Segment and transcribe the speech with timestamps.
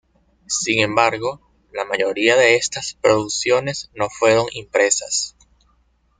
[0.47, 1.39] Sin embargo,
[1.71, 5.35] la mayoría de estas producciones no fueron impresas.